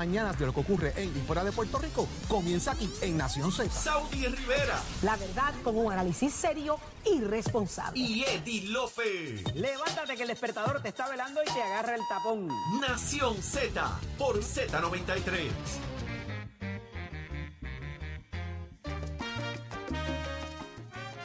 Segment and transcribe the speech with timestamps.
[0.00, 3.52] mañanas de lo que ocurre en y fuera de Puerto Rico comienza aquí en Nación
[3.52, 3.70] Z.
[3.70, 8.00] Saudi Rivera La verdad con un análisis serio y responsable.
[8.00, 9.44] y Eddie Lofe.
[9.54, 12.48] Levántate que el despertador te está velando y te agarra el tapón.
[12.80, 15.50] Nación Z por Z93.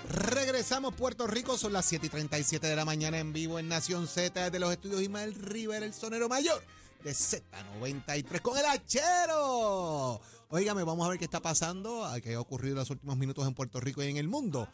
[0.10, 4.06] Regresamos Puerto Rico, son las 7 y 37 de la mañana en vivo en Nación
[4.06, 6.62] Z desde los estudios Ismael Rivera, el sonero mayor
[7.06, 10.20] de Z93 con el hachero.
[10.50, 13.54] Óigame, vamos a ver qué está pasando, qué ha ocurrido en los últimos minutos en
[13.54, 14.68] Puerto Rico y en el mundo.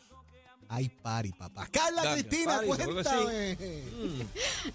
[0.70, 1.68] Hay pari, papá.
[1.70, 2.68] Carla Gracias, Cristina, sí.
[2.68, 3.04] cuéntame.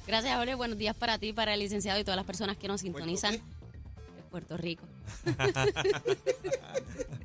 [0.06, 0.54] Gracias, Jorge.
[0.54, 4.22] Buenos días para ti, para el licenciado y todas las personas que nos sintonizan de
[4.30, 4.84] Puerto Rico.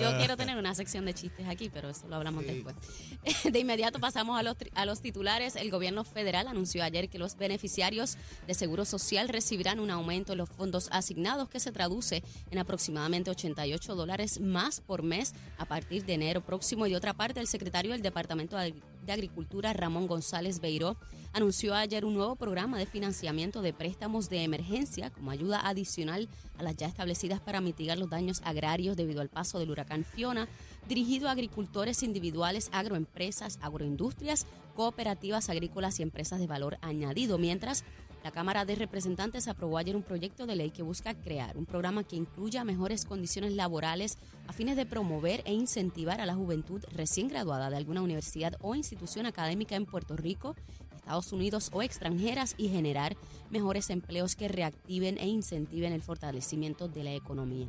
[0.00, 2.50] Yo quiero tener una sección de chistes aquí, pero eso lo hablamos Sí.
[2.52, 2.76] después.
[3.52, 5.56] De inmediato pasamos a los, a los titulares.
[5.56, 10.38] El gobierno federal anunció ayer que los beneficiarios de Seguro Social recibirán un aumento en
[10.38, 16.04] los fondos asignados que se traduce en aproximadamente 88 dólares más por mes a partir
[16.04, 16.86] de enero próximo.
[16.86, 20.96] Y de otra parte, el secretario del Departamento de de Agricultura, Ramón González Beiró,
[21.32, 26.62] anunció ayer un nuevo programa de financiamiento de préstamos de emergencia como ayuda adicional a
[26.62, 30.48] las ya establecidas para mitigar los daños agrarios debido al paso del huracán Fiona,
[30.88, 37.84] dirigido a agricultores individuales, agroempresas, agroindustrias, cooperativas agrícolas y empresas de valor añadido, mientras
[38.24, 42.04] la Cámara de Representantes aprobó ayer un proyecto de ley que busca crear un programa
[42.04, 47.28] que incluya mejores condiciones laborales a fines de promover e incentivar a la juventud recién
[47.28, 50.56] graduada de alguna universidad o institución académica en Puerto Rico,
[50.96, 53.16] Estados Unidos o extranjeras y generar
[53.50, 57.68] mejores empleos que reactiven e incentiven el fortalecimiento de la economía.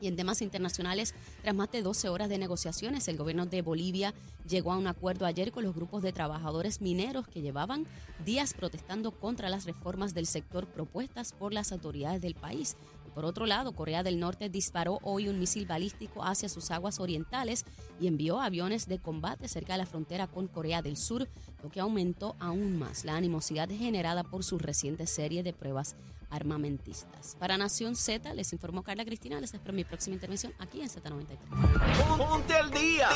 [0.00, 4.14] Y en temas internacionales, tras más de 12 horas de negociaciones, el gobierno de Bolivia
[4.48, 7.86] llegó a un acuerdo ayer con los grupos de trabajadores mineros que llevaban
[8.24, 12.76] días protestando contra las reformas del sector propuestas por las autoridades del país.
[13.16, 17.64] Por otro lado, Corea del Norte disparó hoy un misil balístico hacia sus aguas orientales
[17.98, 21.26] y envió aviones de combate cerca de la frontera con Corea del Sur,
[21.62, 25.96] lo que aumentó aún más la animosidad generada por su reciente serie de pruebas
[26.28, 27.38] armamentistas.
[27.40, 29.40] Para Nación Z, les informó Carla Cristina.
[29.40, 32.18] Les espero en mi próxima intervención aquí en Z93.
[32.18, 33.08] Ponte al día.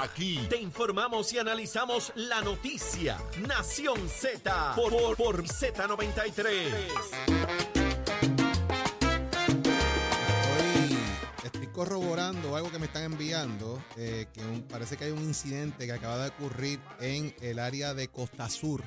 [0.00, 3.18] Aquí te informamos y analizamos la noticia.
[3.46, 7.81] Nación Z por, por, por Z93.
[11.72, 16.22] Corroborando algo que me están enviando, eh, que parece que hay un incidente que acaba
[16.24, 18.82] de ocurrir en el área de Costa Sur,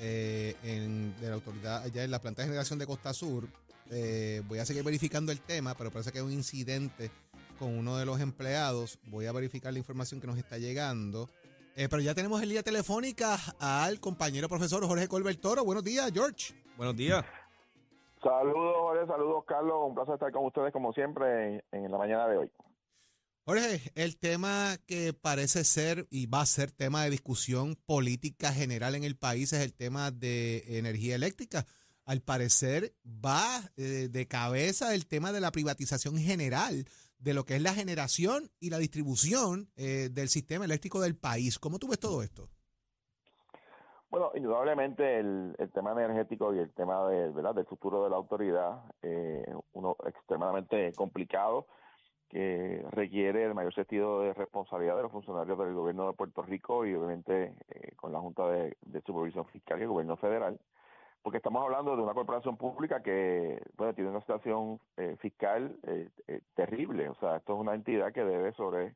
[0.00, 3.48] eh, en- de la autoridad allá en la planta de generación de Costa Sur.
[3.90, 7.10] Eh, voy a seguir verificando el tema, pero parece que hay un incidente
[7.58, 8.98] con uno de los empleados.
[9.06, 11.28] Voy a verificar la información que nos está llegando.
[11.74, 15.64] Pero ya tenemos en línea telefónica al compañero profesor Jorge Colbert Toro.
[15.64, 16.52] Buenos días, George.
[16.76, 17.24] Buenos días.
[18.22, 19.76] Saludos, Jorge, saludos, Carlos.
[19.86, 22.50] Un placer estar con ustedes, como siempre, en, la mañana de hoy.
[23.46, 28.94] Jorge, el tema que parece ser y va a ser tema de discusión política general
[28.94, 31.66] en el país es el tema de energía eléctrica.
[32.04, 36.84] Al parecer va eh, de cabeza el tema de la privatización general
[37.18, 41.58] de lo que es la generación y la distribución eh, del sistema eléctrico del país.
[41.58, 42.50] ¿Cómo tú ves todo esto?
[44.10, 47.54] Bueno, indudablemente el, el tema energético y el tema de, ¿verdad?
[47.54, 51.66] del futuro de la autoridad, eh, uno extremadamente complicado,
[52.28, 56.86] que requiere el mayor sentido de responsabilidad de los funcionarios del gobierno de Puerto Rico
[56.86, 60.58] y obviamente eh, con la Junta de, Supervisión Fiscal y el gobierno federal,
[61.22, 66.08] porque estamos hablando de una corporación pública que bueno, tiene una situación eh, fiscal eh,
[66.28, 68.94] eh, terrible, o sea, esto es una entidad que debe sobre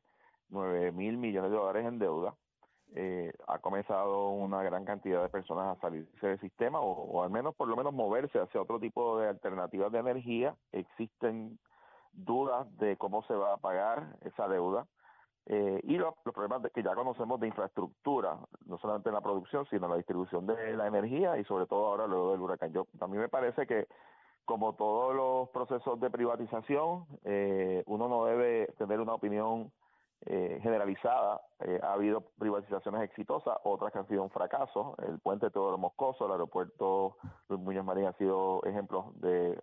[0.49, 2.35] 9 mil millones de dólares en deuda,
[2.95, 7.53] eh, ha comenzado una gran cantidad de personas a salirse del sistema o, al menos
[7.55, 10.55] por lo menos moverse hacia otro tipo de alternativas de energía.
[10.71, 11.59] Existen
[12.13, 14.87] dudas de cómo se va a pagar esa deuda
[15.47, 19.21] eh, y los, los problemas de- que ya conocemos de infraestructura, no solamente en la
[19.21, 22.71] producción, sino en la distribución de la energía y sobre todo ahora luego del huracán.
[22.71, 23.87] Yo, a mí me parece que
[24.45, 29.71] como todos los procesos de privatización, eh, uno no debe tener una opinión
[30.25, 31.41] eh, generalizada.
[31.59, 34.95] Eh, ha habido privatizaciones exitosas, otras que han sido un fracaso.
[35.07, 37.17] El puente Teodoro Moscoso, el aeropuerto
[37.47, 39.61] Luis Muñoz Marín han sido ejemplos de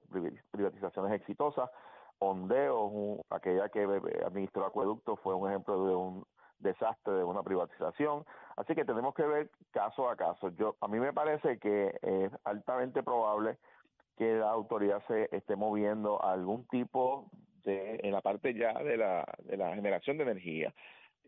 [0.52, 1.70] privatizaciones exitosas.
[2.18, 3.82] Ondeo, aquella que
[4.24, 6.24] administró Acueducto, fue un ejemplo de un
[6.60, 8.24] desastre de una privatización.
[8.56, 10.50] Así que tenemos que ver caso a caso.
[10.50, 13.58] Yo A mí me parece que es altamente probable
[14.16, 17.26] que la autoridad se esté moviendo a algún tipo
[17.64, 20.74] de, en la parte ya de la, de la generación de energía,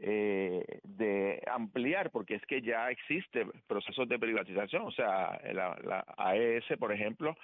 [0.01, 6.05] eh, de ampliar, porque es que ya existe procesos de privatización, o sea, la, la
[6.17, 7.37] AES, por ejemplo,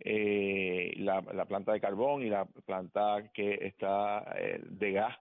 [0.00, 5.16] eh, la, planta de carbón y la planta que está eh, de gas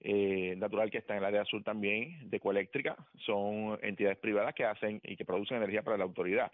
[0.00, 4.64] eh, natural que está en el área sur también, de ecoeléctrica, son entidades privadas que
[4.64, 6.52] hacen y que producen energía para la autoridad.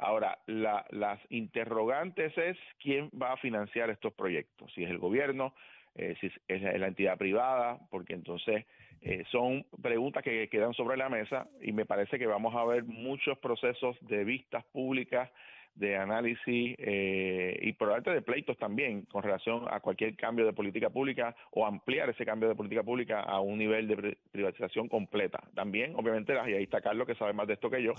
[0.00, 5.52] Ahora, las interrogantes es quién va a financiar estos proyectos, si es el gobierno,
[5.94, 8.64] eh, si es la entidad privada, porque entonces
[9.02, 12.84] eh, son preguntas que quedan sobre la mesa y me parece que vamos a ver
[12.84, 15.30] muchos procesos de vistas públicas
[15.74, 20.90] de análisis eh, y probablemente de pleitos también con relación a cualquier cambio de política
[20.90, 25.42] pública o ampliar ese cambio de política pública a un nivel de privatización completa.
[25.54, 27.94] También, obviamente, y ahí está Carlos que sabe más de esto que yo,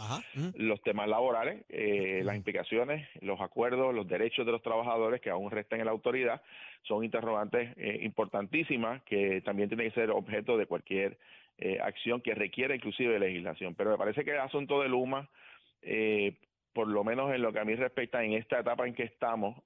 [0.55, 5.51] los temas laborales, eh, las implicaciones, los acuerdos, los derechos de los trabajadores que aún
[5.51, 6.41] restan en la autoridad,
[6.83, 11.17] son interrogantes eh, importantísimas que también tienen que ser objeto de cualquier
[11.57, 13.75] eh, acción que requiera inclusive legislación.
[13.75, 15.29] Pero me parece que el asunto de Luma
[15.83, 16.35] eh,
[16.73, 19.61] por lo menos en lo que a mí respecta, en esta etapa en que estamos,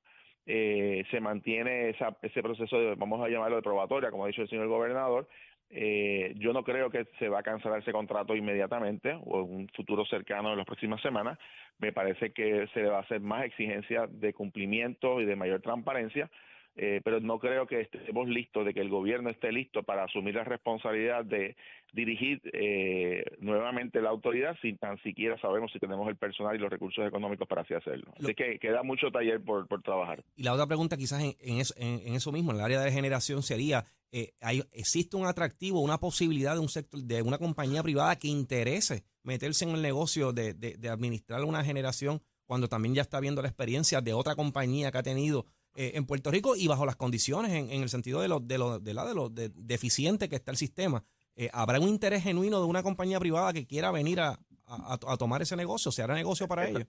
[0.45, 4.49] eh, se mantiene ese proceso de, vamos a llamarlo de probatoria, como ha dicho el
[4.49, 5.27] señor gobernador.
[5.71, 9.67] Eh, yo no creo que se va a cancelar ese contrato inmediatamente o en un
[9.69, 11.39] futuro cercano en las próximas semanas.
[11.79, 15.61] Me parece que se le va a hacer más exigencia de cumplimiento y de mayor
[15.61, 16.29] transparencia
[16.77, 20.35] eh, pero no creo que estemos listos, de que el gobierno esté listo para asumir
[20.35, 21.55] la responsabilidad de
[21.93, 26.69] dirigir eh, nuevamente la autoridad sin tan siquiera sabemos si tenemos el personal y los
[26.69, 28.13] recursos económicos para así hacerlo.
[28.19, 30.21] Así que queda mucho taller por, por trabajar.
[30.35, 32.91] Y la otra pregunta quizás en, en, eso, en, eso, mismo, en el área de
[32.91, 37.83] generación, sería, eh, hay, ¿existe un atractivo, una posibilidad de un sector, de una compañía
[37.83, 42.95] privada que interese meterse en el negocio de, de, de administrar una generación cuando también
[42.95, 45.45] ya está viendo la experiencia de otra compañía que ha tenido
[45.75, 48.79] eh, en Puerto Rico y bajo las condiciones, en, el sentido de lo, de lo,
[48.79, 51.03] de la, de lo deficiente que está el sistema.
[51.35, 55.41] Eh, ¿Habrá un interés genuino de una compañía privada que quiera venir a, a, tomar
[55.41, 55.91] ese negocio?
[55.91, 56.87] ¿Se hará negocio para ellos?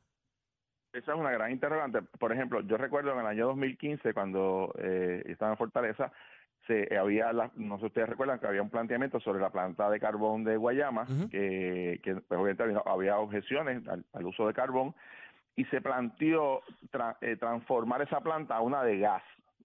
[0.93, 2.01] Esa es una gran interrogante.
[2.19, 6.11] Por ejemplo, yo recuerdo en el año 2015, cuando eh, estaba en Fortaleza,
[6.67, 10.01] se había, no sé si ustedes recuerdan, que había un planteamiento sobre la planta de
[10.01, 14.95] carbón de Guayama, que, que pues, obviamente había, objeciones al, uso de carbón,
[15.57, 16.63] y se planteó
[17.23, 19.23] eh, transformar esa planta a una de gas,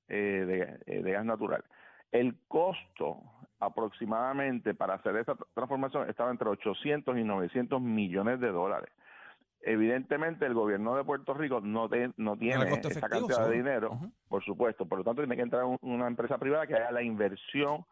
[0.07, 1.63] eh, eh, de, gas natural.
[2.11, 3.17] El costo
[3.59, 8.89] aproximadamente para hacer esa transformación estaba entre 800 y 900 millones de dólares.
[9.63, 14.87] Evidentemente el gobierno de Puerto Rico no, no tiene esa cantidad de dinero, por supuesto,
[14.87, 17.85] por lo tanto tiene que entrar una empresa privada que haga la inversión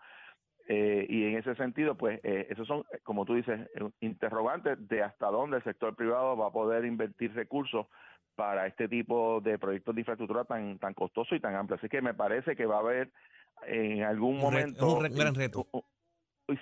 [0.72, 5.02] eh, y en ese sentido, pues, eh, esos son, como tú dices, eh, interrogantes de
[5.02, 7.88] hasta dónde el sector privado va a poder invertir recursos
[8.36, 11.78] para este tipo de proyectos de infraestructura tan tan costoso y tan amplio.
[11.78, 13.10] Así que me parece que va a haber
[13.66, 14.98] en algún momento...
[14.98, 15.66] un gran reto.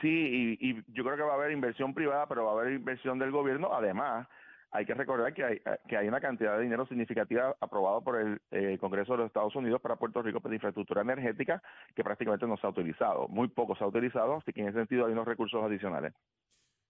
[0.01, 2.74] Sí, y, y yo creo que va a haber inversión privada, pero va a haber
[2.74, 4.25] inversión del gobierno, además
[4.72, 8.42] hay que recordar que hay, que hay una cantidad de dinero significativa aprobado por el
[8.52, 11.62] eh, Congreso de los Estados Unidos para Puerto Rico para infraestructura energética
[11.96, 13.28] que prácticamente no se ha utilizado.
[13.28, 16.14] Muy poco se ha utilizado, así que en ese sentido hay unos recursos adicionales.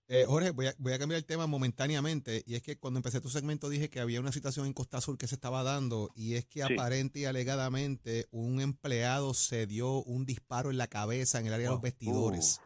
[0.10, 3.20] Eh, Jorge, voy a, voy a cambiar el tema momentáneamente y es que cuando empecé
[3.20, 6.36] tu segmento dije que había una situación en Costa Sur que se estaba dando y
[6.36, 11.48] es que aparente y alegadamente un empleado se dio un disparo en la cabeza en
[11.48, 12.62] el área de los vestidores.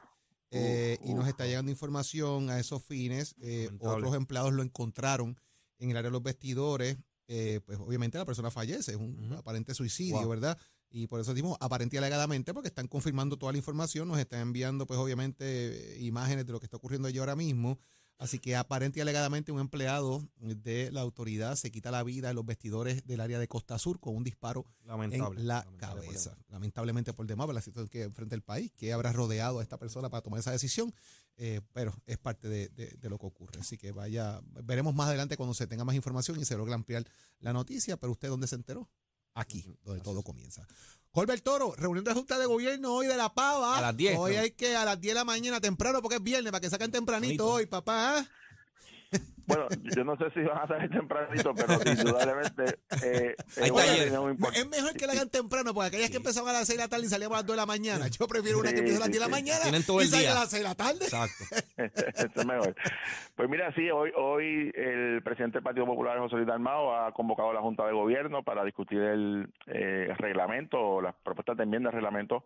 [0.52, 3.36] Eh, y nos está llegando información a esos fines.
[3.42, 5.40] Eh, otros empleados lo encontraron
[5.80, 6.98] en el área de los vestidores.
[7.28, 10.58] Eh, pues obviamente la persona fallece, es un aparente suicidio, ¿verdad?
[10.90, 14.42] Y por eso decimos aparente y alegadamente, porque están confirmando toda la información, nos están
[14.42, 17.80] enviando, pues obviamente, imágenes de lo que está ocurriendo allí ahora mismo.
[18.22, 22.36] Así que aparente y alegadamente un empleado de la autoridad se quita la vida en
[22.36, 26.38] los vestidores del área de Costa Sur con un disparo en la cabeza.
[26.50, 29.80] lamentablemente por demás, por la situación que enfrenta el país, que habrá rodeado a esta
[29.80, 30.94] persona para tomar esa decisión,
[31.38, 33.60] eh, pero es parte de, lo que ocurre.
[33.60, 37.04] Así que vaya, veremos más adelante cuando se tenga más información y se logre ampliar
[37.40, 38.88] la noticia, pero usted dónde se enteró?
[39.34, 40.68] Aquí, donde todo comienza.
[41.12, 43.78] Colbert Toro, reunión de Junta de Gobierno hoy de la Pava.
[43.78, 44.18] A las 10.
[44.18, 46.70] Hoy hay que a las 10 de la mañana temprano porque es viernes, para que
[46.70, 48.26] saquen tempranito hoy, papá.
[49.46, 55.08] Bueno, yo no sé si van a salir tempranito, pero indudablemente eh, es mejor que
[55.08, 57.36] la hagan temprano, porque aquellas que empezaban a las 6 de la tarde y salíamos
[57.36, 58.08] a las 2 de la mañana.
[58.08, 60.36] Yo prefiero una que empiece a las 10 de la mañana todo y salga a
[60.36, 61.06] las 6 de la tarde.
[61.06, 61.44] Exacto.
[61.78, 62.76] Eso es mejor.
[63.36, 67.50] Pues mira, sí, hoy hoy el presidente del Partido Popular, José Luis Dalmao, ha convocado
[67.50, 71.90] a la Junta de Gobierno para discutir el eh, reglamento o las propuestas de enmienda
[71.90, 72.46] al reglamento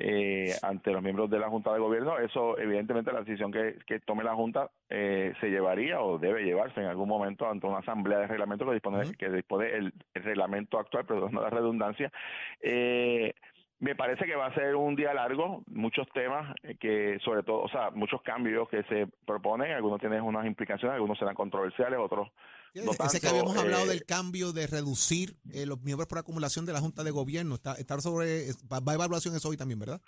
[0.00, 2.18] eh, ante los miembros de la Junta de Gobierno.
[2.18, 6.86] Eso, evidentemente, la decisión que, tome la Junta eh, se llevaría o debe llevarse en
[6.86, 11.32] algún momento ante una asamblea de reglamento que dispone, que dispone el, reglamento actual, perdón,
[11.32, 12.12] no la redundancia.
[12.60, 13.34] Eh,
[13.80, 17.62] Me parece que va a ser un día largo, muchos temas eh, que, sobre todo,
[17.62, 22.28] o sea, muchos cambios que se proponen, algunos tienen unas implicaciones, algunos serán controversiales, otros
[22.74, 26.18] no Ese que tanto, habíamos hablado eh, del cambio de reducir eh, los miembros por
[26.18, 29.78] acumulación de la Junta de Gobierno, está, estar sobre, va a evaluación eso hoy también,
[29.78, 30.00] ¿verdad?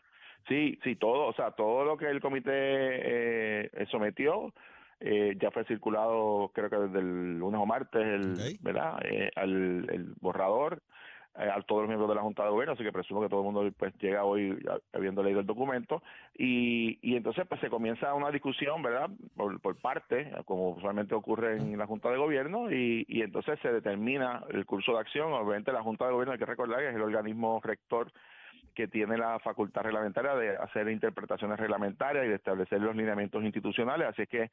[0.48, 4.52] Sí, sí, todo, o sea, todo lo que el comité eh, sometió
[5.00, 8.60] eh, ya fue circulado, creo que desde el lunes o martes, el, Ok.
[8.60, 8.98] ¿verdad?
[9.04, 10.82] Eh, al el borrador
[11.34, 13.52] a todos los miembros de la Junta de Gobierno, así que presumo que todo el
[13.52, 14.58] mundo pues llega hoy
[14.92, 16.02] habiendo leído el documento
[16.36, 19.10] y, y entonces pues se comienza una discusión, ¿verdad?
[19.36, 23.72] Por, por parte, como usualmente ocurre en la Junta de Gobierno y, y entonces se
[23.72, 25.32] determina el curso de acción.
[25.32, 28.12] Obviamente la Junta de Gobierno hay que recordar que es el organismo rector
[28.74, 34.08] que tiene la facultad reglamentaria de hacer interpretaciones reglamentarias y de establecer los lineamientos institucionales.
[34.08, 34.50] Así es que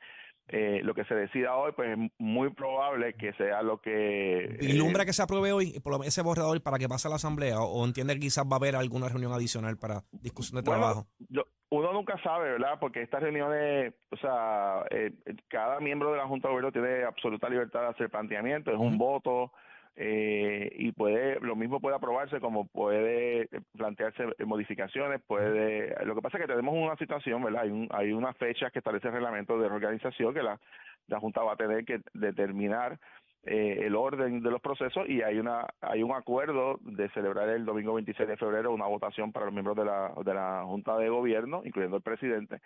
[0.49, 4.57] eh, lo que se decida hoy, pues es muy probable que sea lo que...
[4.59, 7.15] ¿Vislumbra eh, que se apruebe hoy por lo- ese borrador para que pase a la
[7.17, 10.81] Asamblea o, entiende que quizás va a haber alguna reunión adicional para discusión de Bueno,
[10.81, 11.07] trabajo?
[11.29, 12.77] yo- uno nunca sabe, ¿verdad?
[12.79, 15.11] Porque estas reuniones, o sea, eh,
[15.49, 18.97] cada miembro de la Junta de Gobierno tiene absoluta libertad de hacer planteamientos, es un
[18.97, 19.51] voto
[19.99, 26.37] eh, y puede, lo mismo puede aprobarse como puede plantearse modificaciones, puede, lo que pasa
[26.37, 27.63] es que tenemos una situación, ¿verdad?
[27.63, 30.59] Hay, un, hay unas fechas que establece el reglamento de reorganización que la,
[31.07, 32.99] la Junta va a tener que determinar
[33.43, 37.65] eh, el orden de los procesos y hay una hay un acuerdo de celebrar el
[37.65, 41.07] domingo 26 de febrero una votación para los miembros de la, de la Junta de
[41.07, 42.59] Gobierno, incluyendo el presidente.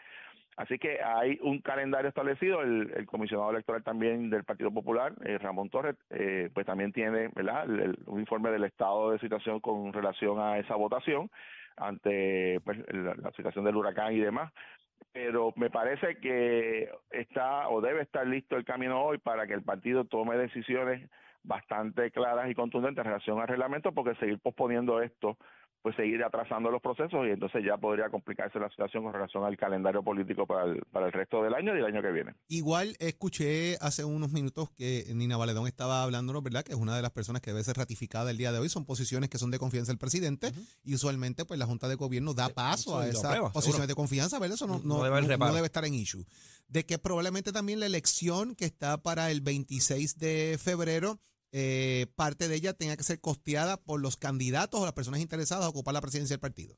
[0.57, 2.61] Así que hay un calendario establecido.
[2.61, 7.63] El, comisionado electoral también del Partido Popular, eh, Ramón Torres, eh, pues también tiene ¿verdad?
[7.65, 11.29] El- un informe del estado de situación con relación a esa votación
[11.77, 14.51] ante pues, la situación del huracán y demás
[15.13, 19.63] pero me parece que está o debe estar listo el camino hoy para que el
[19.63, 21.09] partido tome decisiones
[21.43, 25.37] bastante claras y contundentes en relación al reglamento, porque seguir posponiendo esto,
[25.81, 29.57] pues seguir atrasando los procesos y entonces ya podría complicarse la situación con relación al
[29.57, 32.35] calendario político para el, para el resto del año y el año que viene.
[32.49, 36.63] Igual escuché hace unos minutos que Nina Valedón estaba hablándonos, ¿verdad?
[36.63, 38.69] Que es una de las personas que debe ser ratificada el día de hoy.
[38.69, 40.51] Son posiciones que son de confianza del presidente
[40.83, 43.87] y usualmente pues la Junta de Gobierno da paso a esas posiciones seguro.
[43.87, 44.55] de confianza, ¿verdad?
[44.55, 46.25] Eso no, No no, debe no- debe estar en issue.
[46.67, 51.19] De que probablemente también la elección que está para el 26 de febrero,
[51.51, 55.65] eh, parte de ella tenga que ser costeada por los candidatos o las personas interesadas
[55.65, 56.75] a ocupar la presidencia del partido.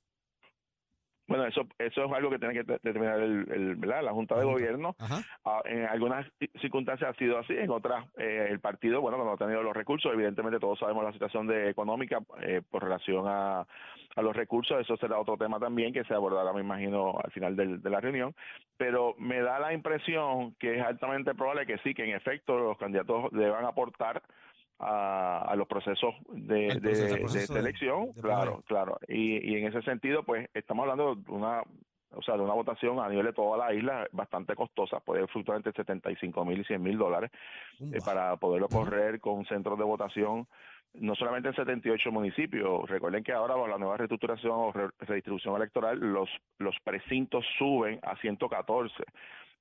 [1.25, 4.03] Bueno, eso eso es algo que tiene que de- determinar el, el- ¿verdad?
[4.03, 4.94] la Junta de Gobierno.
[5.46, 9.34] Ah, en algunas ci- circunstancias ha sido así, en otras eh, el partido, bueno, cuando
[9.34, 13.62] ha tenido los recursos, evidentemente todos sabemos la situación de económica eh, por relación a,
[14.15, 17.56] a los recursos, eso será otro tema también que se abordará, me imagino, al final
[17.56, 18.36] del- de la reunión,
[18.75, 22.77] pero me da la impresión que es altamente probable que sí, que en efecto los
[22.77, 24.22] candidatos deban aportar
[24.83, 26.67] a, a los procesos de,
[27.21, 31.61] proceso- de elección, claro, claro, y, y en ese sentido, pues estamos hablando de una
[32.15, 35.57] o sea, de una votación a nivel de toda la isla bastante costosa, puede fluctuar
[35.57, 37.31] entre 75 mil y 100 mil dólares
[37.91, 40.47] eh, para poderlo correr con centros de votación,
[40.93, 42.87] no solamente en 78 municipios.
[42.87, 47.99] Recuerden que ahora con la nueva reestructuración o re- redistribución electoral, los, los precintos suben
[48.03, 48.93] a 114.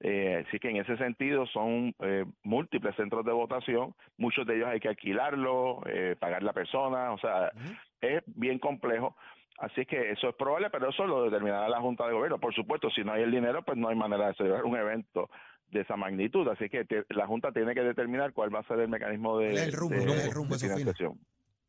[0.04, 4.68] Eh, así que en ese sentido son eh, múltiples centros de votación, muchos de ellos
[4.68, 7.52] hay que alquilarlo, eh, pagar la persona, o sea,
[8.00, 9.14] es bien complejo.
[9.58, 12.40] Así que eso es probable, pero eso lo determinará la Junta de Gobierno.
[12.40, 15.30] Por supuesto, si no hay el dinero, pues no hay manera de celebrar un evento
[15.70, 16.48] de esa magnitud.
[16.48, 19.46] Así que te- la Junta tiene que determinar cuál va a ser el mecanismo de,
[19.50, 19.94] ¿Cuál es el rumbo?
[19.94, 20.28] de-
[20.68, 21.18] financiación.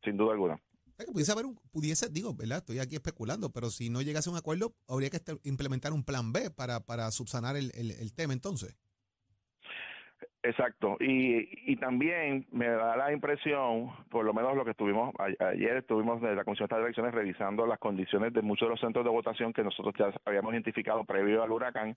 [0.02, 0.58] Sin duda alguna.
[0.96, 2.58] Que pudiese haber un, pudiese, digo, ¿verdad?
[2.58, 6.32] Estoy aquí especulando, pero si no llegase a un acuerdo, habría que implementar un plan
[6.32, 8.76] B para, para subsanar el, el- el tema entonces.
[10.42, 10.98] Exacto.
[11.00, 16.20] Y, y también me da la impresión, por lo menos lo que estuvimos ayer, estuvimos
[16.20, 19.54] de la Comisión de Elecciones revisando las condiciones de muchos de los centros de votación
[19.54, 21.96] que nosotros ya habíamos identificado previo al huracán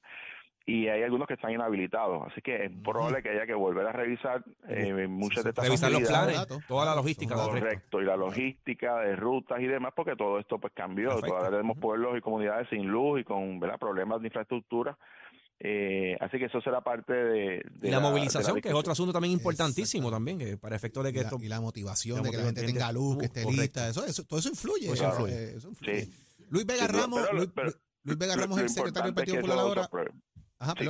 [0.69, 2.27] y hay algunos que están inhabilitados.
[2.29, 5.89] Así que es probable que haya que volver a revisar eh, muchas de estas Revisar
[5.89, 7.35] los planes, toda la logística.
[7.35, 11.07] Correcto, y la logística de rutas y demás, porque todo esto pues cambió.
[11.07, 11.29] Perfecto.
[11.29, 13.79] Todavía tenemos pueblos y comunidades sin luz y con ¿verdad?
[13.79, 14.97] problemas de infraestructura.
[15.59, 18.75] Eh, así que eso será parte de, de Y la movilización, de la que es
[18.75, 21.37] otro asunto también importantísimo también, que para efectos de Y que la, esto...
[21.41, 23.61] y la motivación la de que la gente tenga luz, que esté correcto.
[23.61, 24.91] lista, eso, eso, todo eso influye.
[24.91, 25.43] Eso eh, influye.
[25.55, 26.01] eso influye.
[26.01, 26.13] Sí.
[26.49, 27.71] Luis Vega Sí, Ramos, pero- Luis, pero-
[28.03, 29.89] Luis Vega Ramos es el secretario del Partido Popular ahora.
[30.59, 30.85] Ajá, Sí.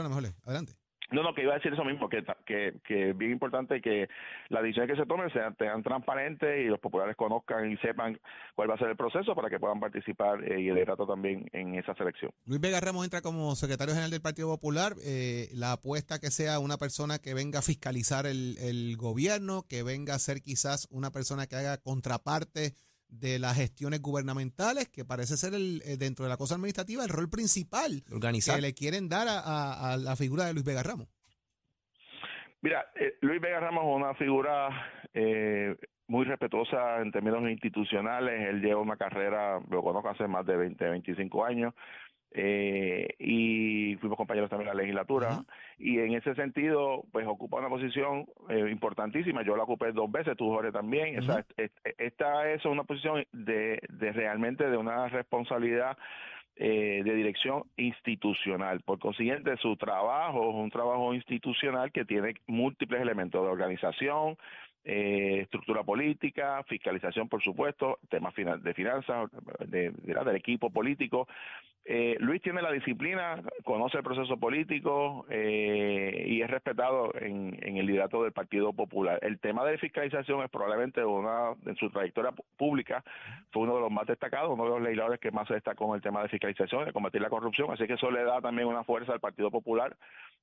[0.45, 0.74] adelante.
[1.09, 4.09] No, no, que iba a decir eso mismo, que, que, que es bien importante que
[4.50, 8.19] las decisiones que se tomen sean, sean transparentes y los populares conozcan y sepan
[8.55, 11.75] cuál va a ser el proceso para que puedan participar eh, y el también en
[11.75, 12.31] esa selección.
[12.45, 14.95] Luis Vega Ramos entra como secretario general del Partido Popular.
[15.01, 19.83] eh, la apuesta que sea una persona que venga a fiscalizar el, el gobierno, que
[19.83, 22.74] venga a ser quizás una persona que haga contraparte
[23.10, 27.10] de las gestiones gubernamentales, que parece ser el, eh, dentro de la cosa administrativa el
[27.10, 28.56] rol principal Organizar.
[28.56, 31.08] que le quieren dar a, a- a la figura de Luis Vega Ramos.
[32.62, 34.70] Mira, eh, Luis Vega Ramos es una figura
[35.14, 35.76] eh,
[36.08, 38.50] muy respetuosa en términos institucionales.
[38.50, 41.74] Él lleva una carrera, lo conozco hace más de 20, 25 años.
[42.39, 45.46] Eh, y fuimos compañeros también en la legislatura Ajá.
[45.79, 50.38] y en ese sentido pues ocupa una posición eh, importantísima yo la ocupé dos veces
[50.38, 51.44] tú Jorge también o sea,
[51.98, 55.98] esta es una posición de, de realmente de una responsabilidad
[56.60, 58.82] eh, de dirección institucional.
[58.82, 64.38] Por consiguiente, su trabajo es un trabajo institucional que tiene múltiples elementos de organización,
[64.89, 69.29] eh, estructura política, fiscalización, por supuesto, temas de finanzas,
[69.67, 71.27] de, de- del equipo político.
[71.89, 77.86] Eh, Luis tiene la disciplina, conoce el proceso político eh, y es respetado en, el
[77.86, 79.20] liderato del Partido Popular.
[79.22, 83.03] El tema de fiscalización es probablemente una, en su trayectoria pública,
[83.51, 85.96] fue uno de los más destacados, uno de los legisladores que más se destacó en
[85.96, 88.84] el tema de fiscalización, de combatir la corrupción, así que eso le da también una
[88.84, 89.96] fuerza al Partido Popular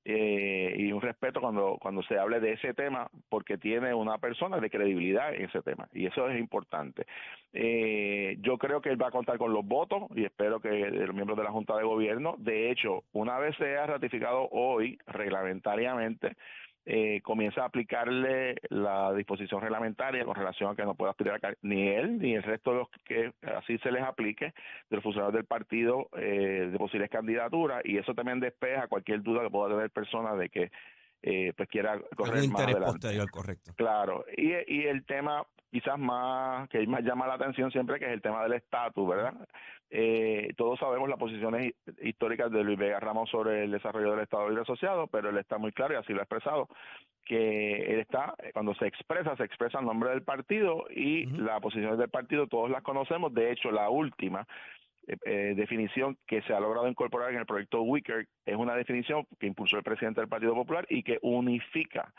[0.03, 4.34] eh, y un respeto cuando, cuando se hable de ese tema, porque tiene una persona
[4.61, 7.05] de credibilidad en ese tema, y eso es importante.
[7.53, 11.15] Eh, yo creo que él va a contar con los votos y espero que los
[11.15, 16.35] miembros de la Junta de Gobierno, de hecho, una vez sea ratificado hoy reglamentariamente,
[16.87, 21.55] eh, comienza a aplicarle la disposición reglamentaria con relación a que no pueda aspirar acá
[21.63, 24.53] ni él ni el resto de los que así se les aplique
[24.91, 29.41] de los funcionarios del partido eh, de posibles candidaturas y eso también despeja cualquier duda
[29.41, 30.71] que pueda tener personas de que
[31.27, 32.91] eh, pues quiera correr más interés adelante.
[32.91, 33.71] posterior, correcto.
[33.75, 38.11] Claro, y, y el tema quizás más que más llama la atención siempre que es
[38.11, 39.33] el tema del estatus, ¿verdad?
[39.89, 41.75] Eh, todos sabemos las posiciones hi-
[42.09, 45.57] históricas de Luis Vega Ramos sobre el desarrollo del Estado Libre Asociado, pero él está
[45.57, 46.69] muy claro y así lo ha expresado
[47.25, 51.97] que él está cuando se expresa se expresa en nombre del partido y las posiciones
[51.97, 53.33] del partido todos las conocemos.
[53.33, 54.47] De hecho, la última
[55.07, 59.47] eh, definición que se ha logrado incorporar en el proyecto Wicker es una definición que
[59.47, 62.13] impulsó el presidente del Partido Popular y que unifica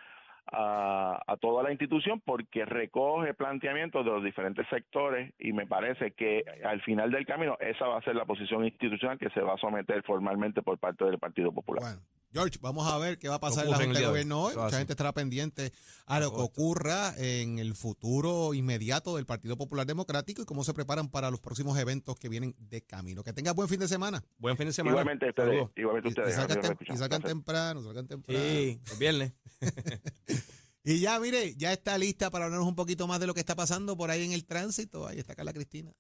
[0.52, 6.12] a, a toda la institución porque recoge planteamientos de los diferentes sectores y me parece
[6.12, 9.54] que al final del camino esa va a ser la posición institucional que se va
[9.54, 11.82] a someter formalmente por parte del Partido Popular.
[11.82, 12.00] Bueno,
[12.32, 14.06] George, vamos a ver qué va a pasar en la Junta de.
[14.06, 14.54] Gobierno hoy.
[14.54, 14.76] Mucha así.
[14.76, 15.72] gente estará pendiente
[16.04, 20.74] a lo que ocurra en el futuro inmediato del Partido Popular Democrático y cómo se
[20.74, 23.22] preparan para los próximos eventos que vienen de camino.
[23.22, 24.22] Que tenga buen fin de semana.
[24.38, 24.92] Buen fin de semana.
[25.00, 25.70] Igualmente ustedes, Saludos.
[25.76, 26.34] igualmente Y, y ustedes.
[26.36, 28.38] salgan, Gracias, tem- y salgan temprano, salgan temprano.
[28.40, 29.32] Sí, el viernes.
[30.88, 33.56] Y ya, mire, ya está lista para hablarnos un poquito más de lo que está
[33.56, 35.04] pasando por ahí en el tránsito.
[35.08, 35.92] Ahí está Carla Cristina.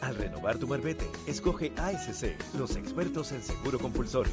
[0.00, 4.32] Al renovar tu marbete, escoge ASC, los expertos en seguro compulsorio.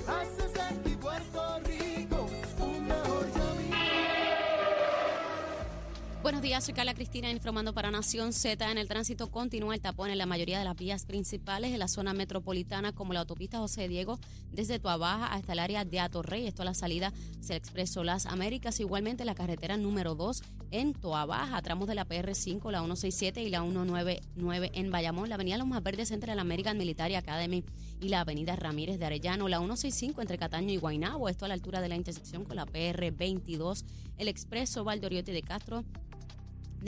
[6.23, 8.71] Buenos días, soy Carla Cristina informando para Nación Z.
[8.71, 11.89] En el tránsito continúa el tapón en la mayoría de las vías principales de la
[11.89, 14.17] zona metropolitana, como la autopista José Diego,
[14.49, 17.11] desde Tuabaja hasta el área de Atorrey, esto a la salida
[17.49, 18.79] el Expreso Las Américas.
[18.79, 23.59] Igualmente la carretera número 2 en Tuabaja, tramos de la PR5, la 167 y la
[23.59, 27.65] 199 en Bayamón, la avenida Los Más Verdes entre la American Military Academy
[27.99, 31.53] y la avenida Ramírez de Arellano, la 165 entre Cataño y Guaynabo, esto a la
[31.53, 33.83] altura de la intersección con la PR22,
[34.17, 35.83] el Expreso Valdoriote de Castro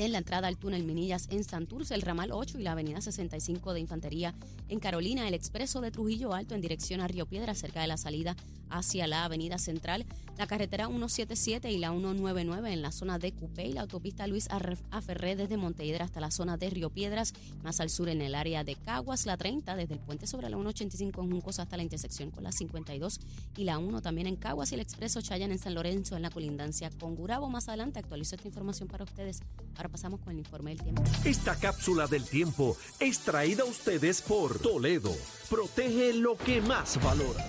[0.03, 3.73] en la entrada al túnel Minillas en Santurce, el ramal 8 y la avenida 65
[3.73, 4.35] de Infantería
[4.67, 7.97] en Carolina, el expreso de Trujillo Alto en dirección a Río Piedra, cerca de la
[7.97, 8.35] salida
[8.69, 10.05] hacia la avenida Central,
[10.37, 14.47] la carretera 177 y la 199 en la zona de Cupé y la autopista Luis
[14.91, 18.63] Aferré desde Montehiedra hasta la zona de Río Piedras, más al sur en el área
[18.63, 22.31] de Caguas, la 30 desde el puente sobre la 185 en Juncos hasta la intersección
[22.31, 23.19] con la 52
[23.57, 26.29] y la 1 también en Caguas y el expreso Chayan en San Lorenzo en la
[26.29, 27.49] colindancia con Gurabo.
[27.49, 29.41] Más adelante actualizo esta información para ustedes.
[29.77, 31.03] Ahora pasamos con el informe del tiempo.
[31.23, 35.11] Esta cápsula del tiempo es traída a ustedes por Toledo.
[35.49, 37.45] Protege lo que más valora.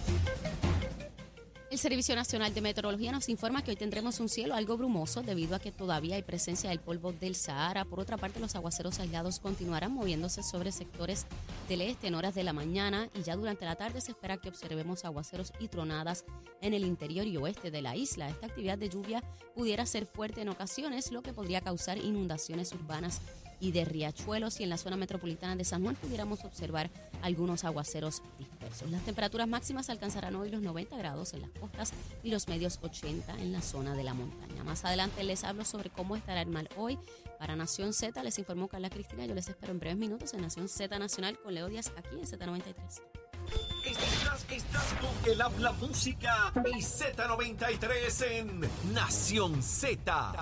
[1.77, 5.55] El Servicio Nacional de Meteorología nos informa que hoy tendremos un cielo algo brumoso debido
[5.55, 7.85] a que todavía hay presencia del polvo del Sahara.
[7.85, 11.27] Por otra parte, los aguaceros aislados continuarán moviéndose sobre sectores
[11.69, 14.49] del este en horas de la mañana y ya durante la tarde se espera que
[14.49, 16.25] observemos aguaceros y tronadas
[16.63, 18.31] en el interior y oeste de la isla.
[18.31, 19.23] Esta actividad de lluvia
[19.55, 23.21] pudiera ser fuerte en ocasiones, lo que podría causar inundaciones urbanas
[23.61, 26.91] y de riachuelos y en la zona metropolitana de San Juan pudiéramos observar
[27.23, 28.91] algunos aguaceros dispersos.
[28.91, 31.93] Las temperaturas máximas alcanzarán hoy los 90 grados en las costas
[32.23, 34.65] y los medios 80 en la zona de la montaña.
[34.65, 36.99] Más adelante les hablo sobre cómo estará el mal hoy.
[37.39, 39.27] Para Nación Z les informó Carla Cristina.
[39.27, 42.25] Yo les espero en breves minutos en Nación Z Nacional con Leo Díaz aquí en
[42.25, 42.75] Z93.
[43.85, 48.61] Estás, estás con el habla música y Z93 en
[48.93, 50.33] Nación Z.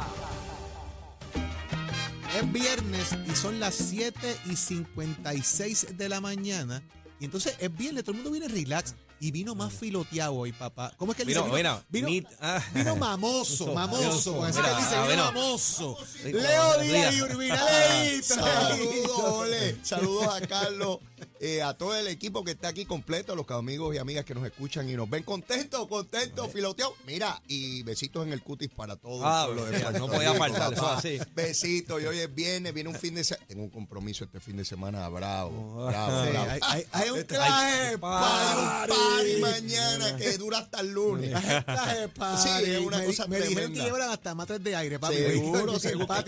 [2.39, 6.83] es viernes y son las 7 y 56 de la mañana.
[7.21, 8.95] Y entonces es viernes, todo el mundo viene relax.
[9.21, 10.93] Y vino más filoteado hoy, papá.
[10.99, 11.41] ¿Cómo es que él dice?
[11.41, 12.63] Vino, Vino, vino, vino- ah.
[12.75, 14.45] vino mamoso, mamoso.
[14.45, 15.97] Así que dice, ah, vino mamoso.
[16.25, 17.23] Leo Díaz y.
[17.23, 19.49] Urbina, Leito, Saludos.
[19.83, 20.99] Saludos a Carlos,
[21.41, 24.35] eh, a todo el equipo que está aquí completo, a los amigos y amigas que
[24.35, 26.95] nos escuchan y nos ven contentos, contentos, filoteados.
[27.07, 29.21] Mira, y besitos en el cutis para todos.
[29.25, 30.99] Ah, de no podía Rico, faltar, eso papá.
[30.99, 31.19] así.
[31.35, 33.47] Besitos, y hoy es viernes, viene un fin de semana.
[33.49, 36.25] Tengo un compromiso este fin de semana, bravo, bravo, Oh.
[36.25, 36.51] Sí, bravo.
[36.51, 41.31] hay, hay- hay un claje Para un party mañana que dura hasta el lunes.
[41.65, 42.43] Claje party.
[42.65, 43.81] Sí, es una me, cosa me dijeron tremenda.
[43.85, 45.15] que llevan hasta matres de aire, papi.
[45.17, 45.75] Seguro,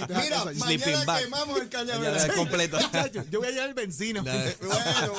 [0.08, 2.34] Mira, mañana quemamos el cañaveral.
[2.34, 2.78] completo.
[3.30, 4.24] Yo voy a llevar el benzino.
[5.00, 5.14] Bueno,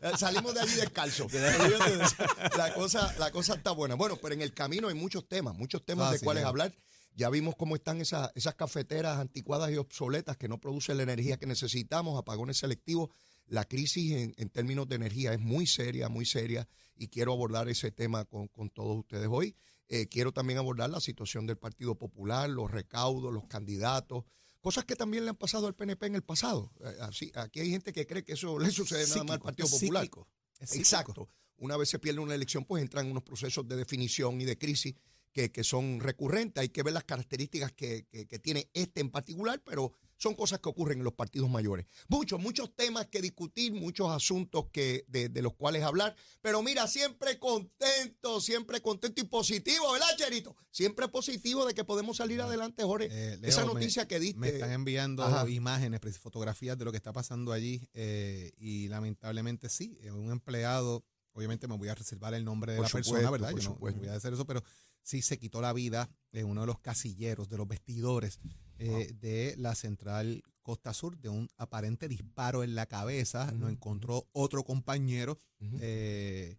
[0.00, 0.16] bueno.
[0.18, 1.26] Salimos de allí descalzo.
[2.56, 3.94] La cosa, la cosa está buena.
[3.94, 6.48] Bueno, pero en el camino hay muchos temas, muchos temas Ah, de sí, cuáles ya.
[6.48, 6.74] hablar.
[7.14, 11.36] Ya vimos cómo están esas, esas cafeteras anticuadas y obsoletas que no producen la energía
[11.36, 13.10] que necesitamos, apagones selectivos.
[13.46, 17.68] La crisis en, en términos de energía es muy seria, muy seria, y quiero abordar
[17.68, 19.56] ese tema con, con todos ustedes hoy.
[19.88, 24.24] Eh, quiero también abordar la situación del Partido Popular, los recaudos, los candidatos,
[24.68, 26.70] cosas que también le han pasado al PNP en el pasado.
[26.84, 29.66] Eh, así, aquí hay gente que cree que eso le sucede nada más al Partido
[29.66, 30.02] Popular.
[30.02, 30.28] cíclico.
[30.60, 31.30] Exacto.
[31.56, 34.94] Una vez se pierde una elección, pues entran unos procesos de definición y de crisis
[35.32, 36.60] que, que son recurrentes.
[36.60, 40.58] Hay que ver las características que, que- que tiene este en particular, pero son cosas
[40.58, 41.86] que ocurren en los partidos mayores.
[42.08, 46.16] Muchos, muchos temas que discutir, muchos asuntos que, de, de los cuales hablar.
[46.40, 50.56] Pero mira, siempre contento, siempre contento y positivo, ¿verdad, Cherito?
[50.70, 53.08] Siempre positivo de que podemos salir adelante, Jorge.
[53.10, 54.40] Eh, Leo, Esa me- noticia que diste.
[54.40, 55.48] Me están enviando Ajá.
[55.48, 61.04] imágenes, fotografías de lo que está pasando allí eh, y lamentablemente sí, eh, un empleado,
[61.32, 63.50] obviamente me voy a reservar el nombre de Por la supuesto, persona, ¿verdad?
[63.56, 64.64] Yo no- voy a hacer eso, pero
[65.02, 68.40] sí se quitó la vida en uno de los casilleros, de los vestidores
[68.78, 73.50] eh, de la central Costa Sur, de un aparente disparo en la cabeza.
[73.52, 75.38] Lo encontró otro compañero.
[75.80, 76.56] Eh,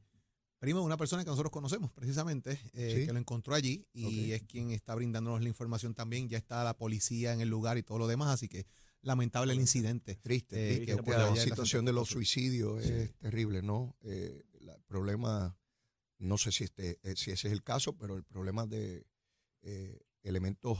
[0.60, 3.06] Primo de una persona que nosotros conocemos precisamente, eh, Sí.
[3.06, 6.28] que lo encontró allí y es quien está brindándonos la información también.
[6.28, 8.66] Ya está la policía en el lugar y todo lo demás, así que
[9.02, 10.16] lamentable el incidente.
[10.18, 13.96] Triste, eh, triste, que la situación de los suicidios es terrible, ¿no?
[14.02, 15.56] Eh, el problema,
[16.20, 19.06] no sé si, este, eh, si ese es el caso, pero el problema de
[19.62, 20.78] eh, elementos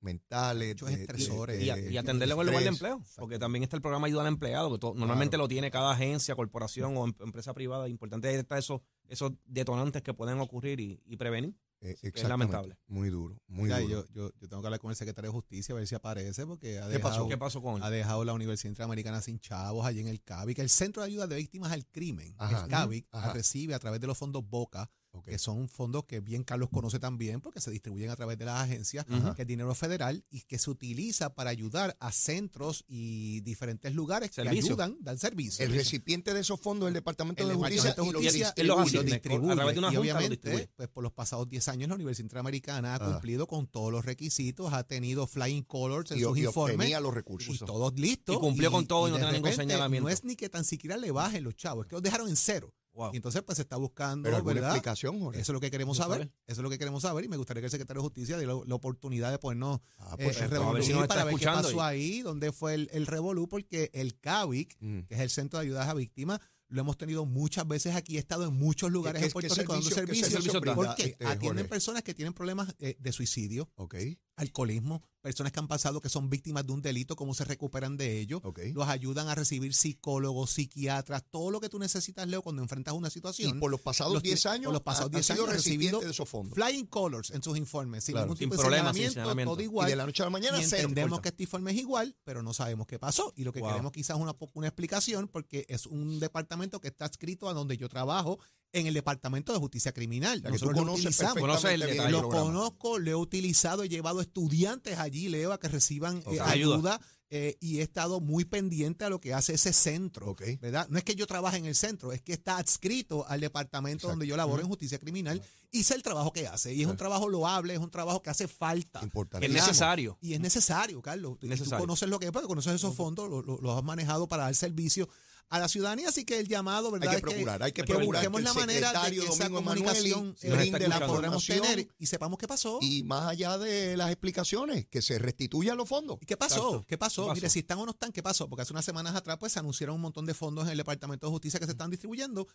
[0.00, 0.76] mentales.
[0.76, 1.56] De- estresores.
[1.62, 4.78] Y, de y el lugar de empleo, porque también está el programa Ayuda al Empleado,
[4.78, 7.88] que normalmente lo tiene cada agencia, corporación o em- empresa privada.
[7.88, 11.54] Importante es estar esos, esos detonantes que pueden ocurrir y, y prevenir.
[11.84, 12.28] Eh, es exactamente.
[12.28, 12.78] lamentable.
[12.86, 14.06] Muy duro, muy Mira, duro.
[14.06, 16.46] yo, yo, yo tengo que hablar con el secretario de Justicia a ver si aparece,
[16.46, 17.10] porque ha ¿Qué pasó?
[17.14, 17.82] dejado, ¿Qué pasó con él?
[17.82, 20.58] ha dejado la Universidad Interamericana sin chavos allí en el CAVIC.
[20.60, 22.64] El Centro de Ayuda de Víctimas al Crimen, Ajá.
[22.64, 23.32] el CAVIC, Ajá.
[23.34, 25.26] recibe a través de los fondos BOCA, Ok.
[25.26, 28.60] que son fondos que bien Carlos conoce también, porque se distribuyen a través de las
[28.62, 29.34] agencias, Ajá.
[29.34, 34.30] que es dinero federal y que se utiliza para ayudar a centros y diferentes lugares
[34.32, 34.60] Servicio.
[34.76, 35.64] que ayudan, dan servicio.
[35.64, 38.66] El recipiente de esos fondos es el Departamento El de Justicia, y lo Justicia él
[38.66, 39.52] los y asigna, distribuye.
[39.52, 42.24] a través de una y lo obviamente, pues por los pasados 10 años la Universidad
[42.24, 43.12] Interamericana ha Ajá.
[43.12, 47.00] cumplido con todos los requisitos, ha tenido flying colors en y, sus y informes obtenía
[47.00, 47.54] los recursos.
[47.54, 48.36] y todos listos.
[48.36, 50.08] Y cumplió con todo y no tenía ningún señalamiento.
[50.08, 52.36] No es ni que tan siquiera le bajen los chavos, es que los dejaron en
[52.36, 52.72] cero.
[52.94, 53.12] Wow.
[53.12, 54.70] Y entonces pues se está buscando, Pero ¿verdad?
[54.70, 55.40] explicación, Jorge.
[55.40, 56.22] Eso es lo que queremos saber.
[56.46, 58.46] Eso es lo que queremos saber y me gustaría que el secretario de Justicia dé
[58.46, 60.44] la, la oportunidad de ponernos Ah, eh, pues, si
[60.92, 64.76] está para ver qué pasó y- ahí, dónde fue el, el revolú, porque el CAVIC,
[64.80, 65.00] Mm.
[65.02, 68.18] que es el Centro de Ayudas a Víctimas, lo hemos tenido muchas veces aquí, he
[68.20, 70.28] estado en muchos lugares ¿Qué- en Puerto Rico dando servicios.
[70.28, 71.02] servicio ¿Por brinda, qué?
[71.04, 71.68] este, Atienden Jorge?
[71.68, 73.94] personas que tienen problemas eh, de suicidio, Ok,
[74.36, 78.20] alcoholismo, personas que han pasado que son víctimas de un delito, cómo se recuperan de
[78.20, 78.42] ello.
[78.74, 83.08] Los ayudan a recibir psicólogos, psiquiatras, todo lo que tú necesitas, Leo, cuando enfrentas una
[83.08, 83.58] Y situación.
[83.60, 85.54] por los pasados los 10 ti- años, por los pasados han- 10 han sido años
[85.54, 86.54] ha recibido de esos fondos.
[86.54, 88.26] Flying colors en sus informes, sin Claro.
[88.26, 89.88] ningún Sin tipo de problemas, sin señalamiento, todo Y igual.
[89.88, 92.52] de la noche a la mañana, Y entendemos que este informe es igual, pero no
[92.52, 93.32] sabemos qué pasó.
[93.36, 93.70] Y lo que Wow.
[93.70, 97.76] queremos quizás es una, una explicación, porque es un departamento que está adscrito a donde
[97.76, 98.38] yo trabajo,
[98.72, 100.42] en el Departamento de Justicia Criminal.
[100.42, 101.38] Que tú lo utilizamos.
[101.38, 102.10] Conoces el detalle.
[102.10, 106.40] Lo conozco, lo he utilizado, he llevado estudiantes allí, Leo, a que reciban eh.
[106.40, 106.50] Ayuda.
[106.50, 107.00] ayuda.
[107.30, 110.26] eh, y he estado muy pendiente a lo que hace ese centro.
[110.60, 110.86] ¿verdad?
[110.88, 114.26] No es que yo trabaje en el centro, es que está adscrito al departamento donde
[114.26, 116.72] yo laboro en justicia criminal y sé el trabajo que hace.
[116.74, 119.00] Y es un trabajo loable, es un trabajo que hace falta.
[119.02, 119.46] Importante.
[119.46, 120.16] Es necesario.
[120.20, 121.36] Y es necesario, Carlos.
[121.40, 121.48] Y.
[121.48, 124.44] Tú conoces lo que es, porque conoces esos fondos, lo- lo- los has manejado para
[124.44, 125.08] dar servicio
[125.48, 127.10] a la ciudadanía, así que el llamado, ¿verdad?
[127.10, 129.62] Hay que procurar, hay que procurar busquemos que el la manera de que esa Domingo
[129.62, 132.78] comunicación eh, brinde la podamos tener y sepamos qué pasó.
[132.80, 136.18] y más allá de las explicaciones, que se restituyan los fondos.
[136.20, 136.54] ¿Y qué pasó?
[136.54, 136.86] Exacto.
[136.88, 137.22] ¿Qué pasó?
[137.22, 137.34] ¿Qué pasó?
[137.34, 138.48] Mire, si están o no están, ¿qué pasó?
[138.48, 141.26] Porque hace unas semanas atrás pues se anunciaron un montón de fondos en el Departamento
[141.26, 142.46] de Justicia que se están distribuyendo.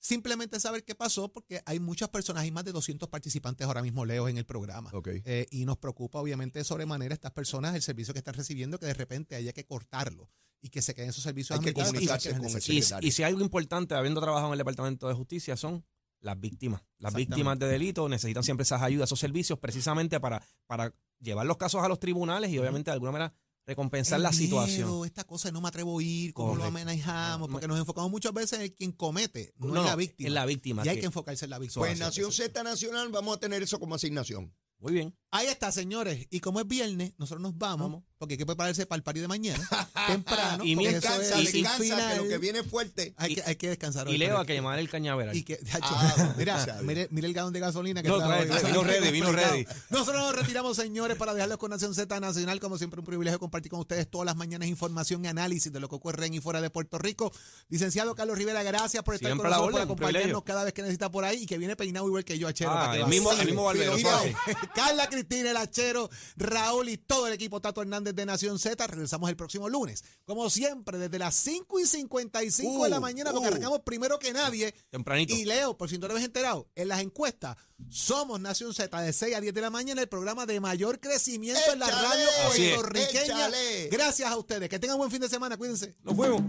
[0.00, 4.04] simplemente saber qué pasó, porque hay muchas personas, hay más de 200 participantes ahora mismo,
[4.04, 4.92] Leo, en el programa.
[5.06, 8.86] Eh, y nos preocupa, obviamente, de sobremanera estas personas, el servicio que están recibiendo, que
[8.86, 12.30] de repente haya que cortarlo y que se queden esos servicios Hay que y comunicarse
[12.32, 13.02] se con el.
[13.02, 15.84] Y, y si hay algo importante, habiendo trabajado en el Departamento de Justicia, son
[16.20, 16.82] las víctimas.
[16.98, 21.56] Las víctimas de delito necesitan siempre esas ayudas, esos servicios, precisamente para, para llevar los
[21.56, 23.34] casos a los tribunales y obviamente de alguna manera
[23.66, 25.04] recompensar El la miedo, situación.
[25.06, 27.06] Esta cosa no me atrevo a ir, cómo lo Correcto.
[27.38, 30.26] No, porque nos enfocamos muchas veces en quien comete, no, No, en la víctima.
[30.28, 31.84] en la víctima, Y hay que- que enfocarse en la víctima.
[31.86, 34.54] Pues Nación Z Nacional, vamos a tener eso como asignación.
[34.80, 35.14] Muy bien.
[35.32, 36.26] Ahí está, señores.
[36.30, 38.04] Y como es viernes, nosotros nos vamos, Vamos.
[38.18, 39.68] Porque hay que prepararse para el party de mañana,
[40.08, 40.64] temprano.
[40.64, 42.16] Y mientras- Descansa, es descansa, final.
[42.16, 43.14] que lo que viene es fuerte.
[43.16, 44.14] Hay, que, hay que descansar hoy.
[44.14, 45.36] Y Leo a que llamar el cañaveral.
[45.36, 48.26] Y que, de hecho, Ah, mira, mire, mire el galón de gasolina que No, está
[48.28, 48.66] trae, hoy.
[48.72, 49.66] vino ready, vino ready.
[49.90, 52.58] Nosotros nos retiramos, señores, para dejarlos con Nación Z Nacional.
[52.60, 55.88] Como siempre, un privilegio compartir con ustedes todas las mañanas información y análisis de lo
[55.88, 57.32] que ocurre en y fuera de Puerto Rico.
[57.68, 60.44] Licenciado Carlos Rivera, gracias por estar Siempre con nosotros, por acompañarnos privilegio.
[60.44, 62.70] cada vez que necesita por ahí y que viene peinado igual que yo, Achero.
[62.72, 63.68] Ah, el mismo- el mismo.
[64.74, 68.86] Carla Cristina, el Achero, Raúl y todo el equipo Tato Hernández de Nación Z.
[68.86, 70.04] Regresamos el próximo lunes.
[70.24, 73.50] Como siempre, desde las 5 y 55 de la Uh, mañana, porque uh.
[73.50, 74.74] arrancamos primero que nadie.
[74.90, 75.34] Tempranito.
[75.34, 77.56] Y Leo, por si no lo habéis enterado, en las encuestas,
[77.88, 81.72] somos Nación Z de 6 a 10 de la mañana, el programa de mayor crecimiento
[81.72, 83.50] en la radio puertorriqueña.
[83.90, 84.68] Gracias a ustedes.
[84.68, 85.56] Que tengan buen fin de semana.
[85.56, 85.94] Cuídense.
[86.02, 86.42] Nos fuimos.